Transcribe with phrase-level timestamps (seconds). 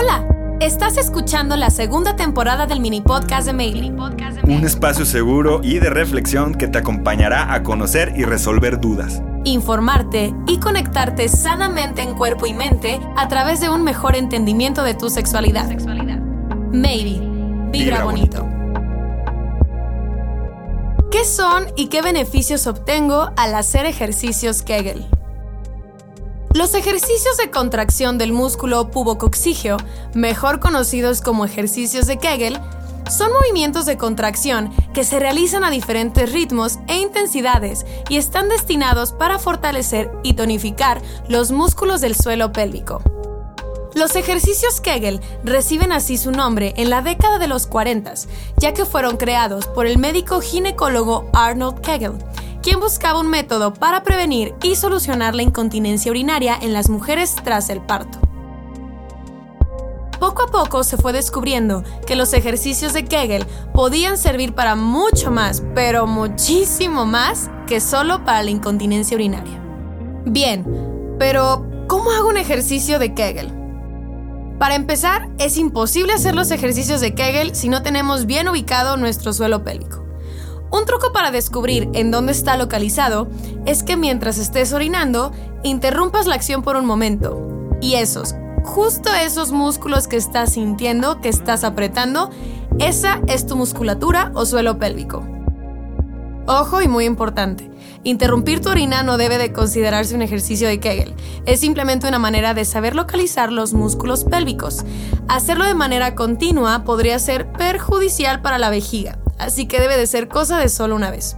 [0.00, 0.24] Hola,
[0.60, 3.90] estás escuchando la segunda temporada del mini podcast de Maylee.
[4.44, 9.20] Un espacio seguro y de reflexión que te acompañará a conocer y resolver dudas.
[9.44, 14.94] Informarte y conectarte sanamente en cuerpo y mente a través de un mejor entendimiento de
[14.94, 15.68] tu sexualidad.
[16.72, 17.20] Maybe,
[17.70, 18.48] Vibra bonito.
[21.10, 25.04] ¿Qué son y qué beneficios obtengo al hacer ejercicios Kegel?
[26.60, 29.78] Los ejercicios de contracción del músculo pubococcígeo,
[30.12, 32.60] mejor conocidos como ejercicios de Kegel,
[33.10, 39.12] son movimientos de contracción que se realizan a diferentes ritmos e intensidades y están destinados
[39.12, 43.02] para fortalecer y tonificar los músculos del suelo pélvico.
[43.94, 48.12] Los ejercicios Kegel reciben así su nombre en la década de los 40,
[48.58, 52.18] ya que fueron creados por el médico ginecólogo Arnold Kegel,
[52.62, 57.70] quien buscaba un método para prevenir y solucionar la incontinencia urinaria en las mujeres tras
[57.70, 58.18] el parto.
[60.18, 65.30] Poco a poco se fue descubriendo que los ejercicios de Kegel podían servir para mucho
[65.30, 69.58] más, pero muchísimo más que solo para la incontinencia urinaria.
[70.26, 70.66] Bien,
[71.18, 73.50] pero ¿cómo hago un ejercicio de Kegel?
[74.58, 79.32] Para empezar, es imposible hacer los ejercicios de Kegel si no tenemos bien ubicado nuestro
[79.32, 80.09] suelo pélvico.
[80.72, 83.28] Un truco para descubrir en dónde está localizado
[83.66, 85.32] es que mientras estés orinando,
[85.64, 87.76] interrumpas la acción por un momento.
[87.80, 92.30] Y esos, justo esos músculos que estás sintiendo, que estás apretando,
[92.78, 95.26] esa es tu musculatura o suelo pélvico.
[96.46, 97.70] Ojo y muy importante,
[98.02, 101.14] interrumpir tu orina no debe de considerarse un ejercicio de Kegel,
[101.46, 104.84] es simplemente una manera de saber localizar los músculos pélvicos.
[105.28, 110.28] Hacerlo de manera continua podría ser perjudicial para la vejiga, así que debe de ser
[110.28, 111.36] cosa de solo una vez.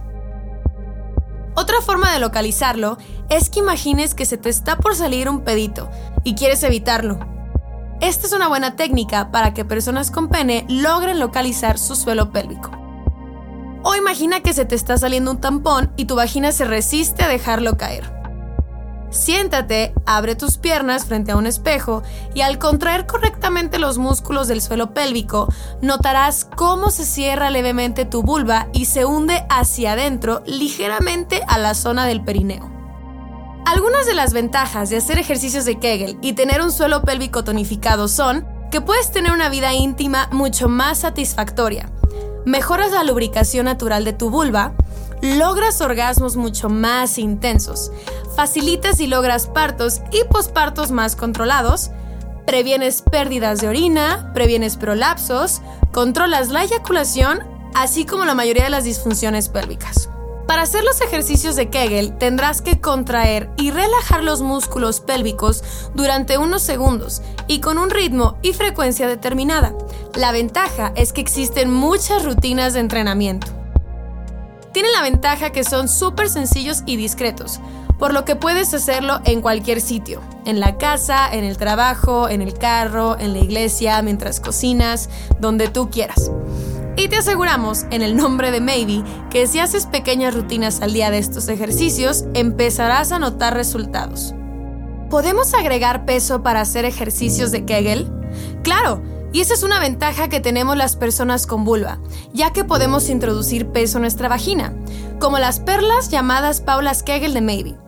[1.55, 2.97] Otra forma de localizarlo
[3.29, 5.89] es que imagines que se te está por salir un pedito
[6.23, 7.19] y quieres evitarlo.
[8.01, 12.71] Esta es una buena técnica para que personas con pene logren localizar su suelo pélvico.
[13.83, 17.27] O imagina que se te está saliendo un tampón y tu vagina se resiste a
[17.27, 18.22] dejarlo caer.
[19.13, 22.01] Siéntate, abre tus piernas frente a un espejo
[22.33, 28.23] y al contraer correctamente los músculos del suelo pélvico, notarás cómo se cierra levemente tu
[28.23, 32.71] vulva y se hunde hacia adentro ligeramente a la zona del perineo.
[33.67, 38.07] Algunas de las ventajas de hacer ejercicios de Kegel y tener un suelo pélvico tonificado
[38.07, 41.91] son que puedes tener una vida íntima mucho más satisfactoria,
[42.45, 44.73] mejoras la lubricación natural de tu vulva,
[45.23, 47.91] logras orgasmos mucho más intensos,
[48.35, 51.91] facilitas y logras partos y pospartos más controlados,
[52.45, 55.61] previenes pérdidas de orina, previenes prolapsos,
[55.91, 57.39] controlas la eyaculación,
[57.75, 60.09] así como la mayoría de las disfunciones pélvicas.
[60.47, 65.63] Para hacer los ejercicios de Kegel tendrás que contraer y relajar los músculos pélvicos
[65.95, 69.73] durante unos segundos y con un ritmo y frecuencia determinada.
[70.15, 73.47] La ventaja es que existen muchas rutinas de entrenamiento.
[74.73, 77.59] Tienen la ventaja que son súper sencillos y discretos,
[77.97, 82.41] por lo que puedes hacerlo en cualquier sitio, en la casa, en el trabajo, en
[82.41, 85.09] el carro, en la iglesia, mientras cocinas,
[85.39, 86.31] donde tú quieras.
[86.95, 91.09] Y te aseguramos, en el nombre de Maybe, que si haces pequeñas rutinas al día
[91.09, 94.35] de estos ejercicios, empezarás a notar resultados.
[95.09, 98.11] ¿Podemos agregar peso para hacer ejercicios de Kegel?
[98.63, 101.99] Claro, y esa es una ventaja que tenemos las personas con vulva,
[102.33, 104.73] ya que podemos introducir peso en nuestra vagina,
[105.19, 107.82] como las perlas llamadas Paulas Kegel de Maybe.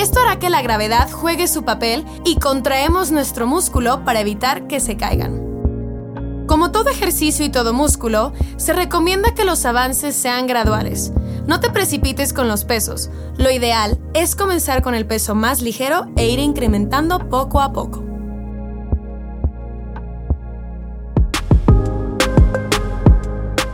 [0.00, 4.80] Esto hará que la gravedad juegue su papel y contraemos nuestro músculo para evitar que
[4.80, 6.46] se caigan.
[6.46, 11.12] Como todo ejercicio y todo músculo, se recomienda que los avances sean graduales.
[11.46, 13.10] No te precipites con los pesos.
[13.36, 18.02] Lo ideal es comenzar con el peso más ligero e ir incrementando poco a poco.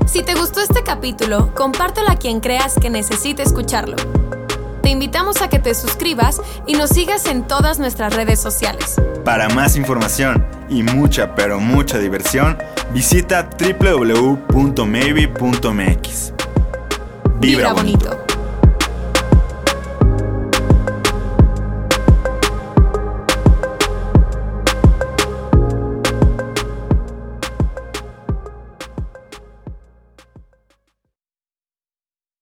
[0.07, 3.95] Si te gustó este capítulo, compártelo a quien creas que necesite escucharlo.
[4.87, 8.95] Te invitamos a que te suscribas y nos sigas en todas nuestras redes sociales.
[9.25, 12.57] Para más información y mucha, pero mucha diversión,
[12.95, 14.53] visita www.maybe.mx.
[17.41, 18.17] Vibra bonito.